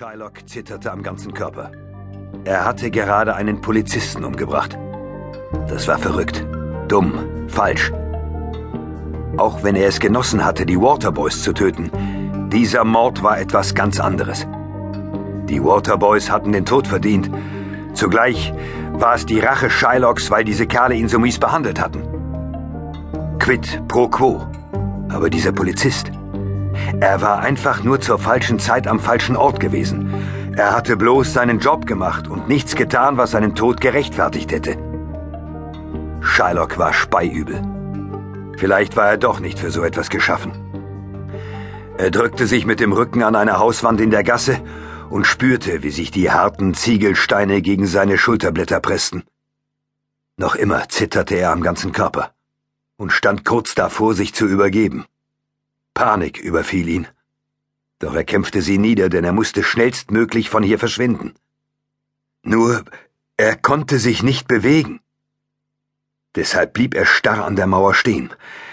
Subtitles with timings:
[0.00, 1.72] Shylock zitterte am ganzen Körper.
[2.44, 4.78] Er hatte gerade einen Polizisten umgebracht.
[5.68, 6.46] Das war verrückt,
[6.88, 7.12] dumm,
[7.48, 7.92] falsch.
[9.36, 11.90] Auch wenn er es genossen hatte, die Waterboys zu töten,
[12.50, 14.46] dieser Mord war etwas ganz anderes.
[15.50, 17.30] Die Waterboys hatten den Tod verdient.
[17.92, 18.54] Zugleich
[18.94, 22.08] war es die Rache Shylocks, weil diese Kerle ihn so mies behandelt hatten.
[23.38, 24.46] Quid pro quo.
[25.10, 26.10] Aber dieser Polizist,
[27.00, 30.12] er war einfach nur zur falschen Zeit am falschen Ort gewesen.
[30.56, 34.76] Er hatte bloß seinen Job gemacht und nichts getan, was seinen Tod gerechtfertigt hätte.
[36.20, 37.62] Shylock war speiübel.
[38.56, 40.52] Vielleicht war er doch nicht für so etwas geschaffen.
[41.96, 44.60] Er drückte sich mit dem Rücken an eine Hauswand in der Gasse
[45.10, 49.24] und spürte, wie sich die harten Ziegelsteine gegen seine Schulterblätter pressten.
[50.36, 52.32] Noch immer zitterte er am ganzen Körper
[52.96, 55.06] und stand kurz davor, sich zu übergeben.
[56.00, 57.08] Panik überfiel ihn.
[57.98, 61.34] Doch er kämpfte sie nieder, denn er musste schnellstmöglich von hier verschwinden.
[62.42, 62.86] Nur,
[63.36, 65.00] er konnte sich nicht bewegen.
[66.36, 68.30] Deshalb blieb er starr an der Mauer stehen.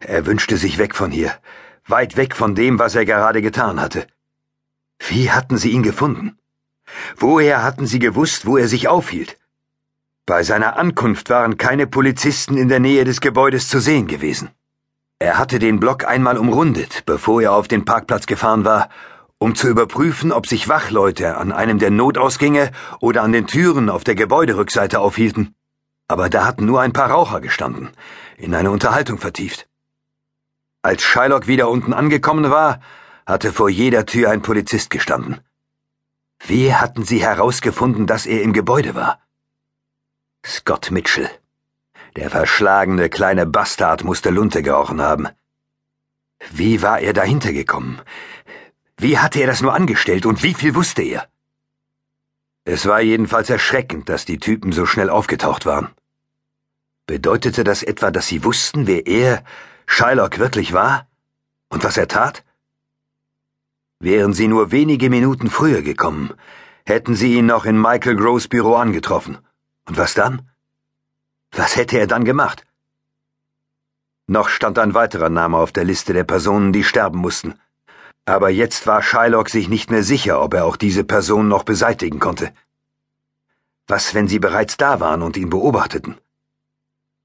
[0.00, 1.34] Er wünschte sich weg von hier,
[1.84, 4.06] weit weg von dem, was er gerade getan hatte.
[4.98, 6.38] Wie hatten sie ihn gefunden?
[7.18, 9.36] Woher hatten sie gewusst, wo er sich aufhielt?
[10.24, 14.48] Bei seiner Ankunft waren keine Polizisten in der Nähe des Gebäudes zu sehen gewesen.
[15.22, 18.88] Er hatte den Block einmal umrundet, bevor er auf den Parkplatz gefahren war,
[19.36, 24.02] um zu überprüfen, ob sich Wachleute an einem der Notausgänge oder an den Türen auf
[24.02, 25.54] der Gebäuderückseite aufhielten.
[26.08, 27.90] Aber da hatten nur ein paar Raucher gestanden,
[28.38, 29.68] in eine Unterhaltung vertieft.
[30.80, 32.80] Als Shylock wieder unten angekommen war,
[33.26, 35.42] hatte vor jeder Tür ein Polizist gestanden.
[36.46, 39.20] Wie hatten sie herausgefunden, dass er im Gebäude war?
[40.46, 41.28] Scott Mitchell.
[42.16, 45.28] Der verschlagene kleine Bastard musste Lunte gerochen haben.
[46.50, 48.00] Wie war er dahinter gekommen?
[48.96, 51.28] Wie hatte er das nur angestellt und wie viel wusste er?
[52.64, 55.90] Es war jedenfalls erschreckend, dass die Typen so schnell aufgetaucht waren.
[57.06, 59.44] Bedeutete das etwa, dass sie wussten, wer er,
[59.86, 61.08] Shylock, wirklich war?
[61.68, 62.44] Und was er tat?
[64.00, 66.34] Wären sie nur wenige Minuten früher gekommen,
[66.84, 69.38] hätten sie ihn noch in Michael Groves Büro angetroffen.
[69.86, 70.49] Und was dann?
[71.52, 72.64] Was hätte er dann gemacht?
[74.26, 77.54] Noch stand ein weiterer Name auf der Liste der Personen, die sterben mussten.
[78.24, 82.20] Aber jetzt war Shylock sich nicht mehr sicher, ob er auch diese Person noch beseitigen
[82.20, 82.52] konnte.
[83.88, 86.16] Was, wenn sie bereits da waren und ihn beobachteten?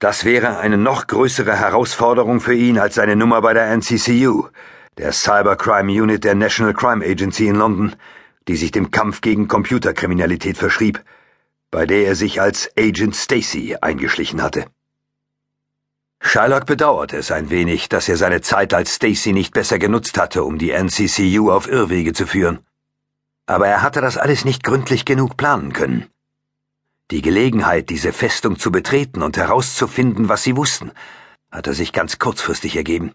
[0.00, 4.48] Das wäre eine noch größere Herausforderung für ihn als seine Nummer bei der NCCU,
[4.96, 7.94] der Cybercrime Unit der National Crime Agency in London,
[8.48, 11.04] die sich dem Kampf gegen Computerkriminalität verschrieb
[11.70, 14.66] bei der er sich als Agent Stacy eingeschlichen hatte.
[16.20, 20.44] Shylock bedauerte es ein wenig, dass er seine Zeit als Stacy nicht besser genutzt hatte,
[20.44, 22.60] um die NCCU auf Irrwege zu führen.
[23.46, 26.06] Aber er hatte das alles nicht gründlich genug planen können.
[27.10, 30.90] Die Gelegenheit, diese Festung zu betreten und herauszufinden, was sie wussten,
[31.50, 33.12] hatte sich ganz kurzfristig ergeben.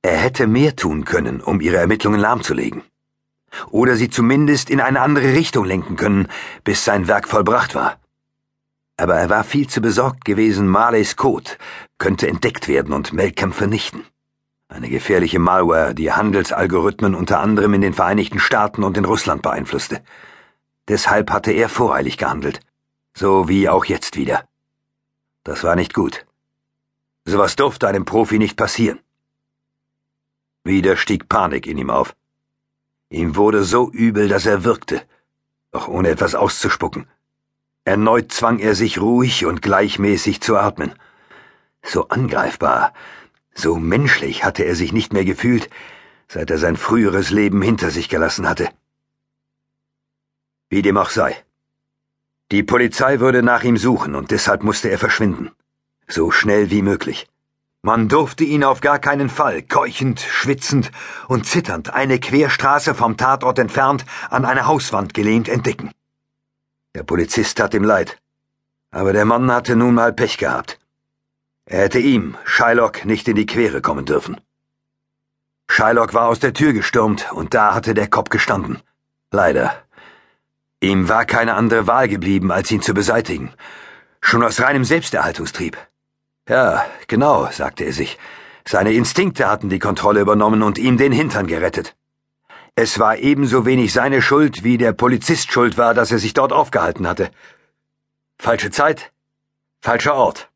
[0.00, 2.82] Er hätte mehr tun können, um ihre Ermittlungen lahmzulegen
[3.70, 6.28] oder sie zumindest in eine andere Richtung lenken können,
[6.64, 7.98] bis sein Werk vollbracht war.
[8.96, 11.50] Aber er war viel zu besorgt gewesen, Marleys Code
[11.98, 14.04] könnte entdeckt werden und Malcolm vernichten.
[14.68, 20.02] Eine gefährliche Malware, die Handelsalgorithmen unter anderem in den Vereinigten Staaten und in Russland beeinflusste.
[20.88, 22.60] Deshalb hatte er voreilig gehandelt.
[23.14, 24.44] So wie auch jetzt wieder.
[25.44, 26.26] Das war nicht gut.
[27.24, 29.00] Sowas durfte einem Profi nicht passieren.
[30.64, 32.14] Wieder stieg Panik in ihm auf.
[33.14, 35.00] Ihm wurde so übel, dass er wirkte,
[35.70, 37.06] doch ohne etwas auszuspucken.
[37.84, 40.92] Erneut zwang er sich ruhig und gleichmäßig zu atmen.
[41.80, 42.92] So angreifbar,
[43.54, 45.70] so menschlich hatte er sich nicht mehr gefühlt,
[46.26, 48.68] seit er sein früheres Leben hinter sich gelassen hatte.
[50.68, 51.36] Wie dem auch sei.
[52.50, 55.52] Die Polizei würde nach ihm suchen und deshalb musste er verschwinden.
[56.08, 57.28] So schnell wie möglich.
[57.86, 60.90] Man durfte ihn auf gar keinen Fall, keuchend, schwitzend
[61.28, 65.90] und zitternd, eine Querstraße vom Tatort entfernt, an eine Hauswand gelehnt entdecken.
[66.94, 68.16] Der Polizist tat ihm leid,
[68.90, 70.80] aber der Mann hatte nun mal Pech gehabt.
[71.66, 74.40] Er hätte ihm, Shylock, nicht in die Quere kommen dürfen.
[75.68, 78.80] Shylock war aus der Tür gestürmt, und da hatte der Kopf gestanden.
[79.30, 79.76] Leider.
[80.80, 83.52] Ihm war keine andere Wahl geblieben, als ihn zu beseitigen.
[84.22, 85.76] Schon aus reinem Selbsterhaltungstrieb.
[86.48, 88.18] Ja, genau, sagte er sich.
[88.66, 91.96] Seine Instinkte hatten die Kontrolle übernommen und ihm den Hintern gerettet.
[92.74, 96.52] Es war ebenso wenig seine Schuld, wie der Polizist schuld war, dass er sich dort
[96.52, 97.30] aufgehalten hatte.
[98.38, 99.12] Falsche Zeit,
[99.80, 100.50] falscher Ort.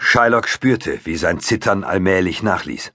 [0.00, 2.92] Shylock spürte, wie sein Zittern allmählich nachließ,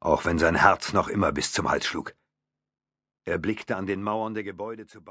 [0.00, 2.14] auch wenn sein Herz noch immer bis zum Hals schlug.
[3.24, 5.02] Er blickte an den Mauern der Gebäude zu